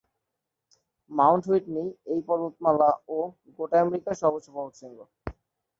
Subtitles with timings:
[1.11, 3.17] Mount Whitney এই পর্বতমালা ও
[3.59, 4.99] গোটা আমেরিকার সর্বোচ্চ পর্বতশৃঙ্গ।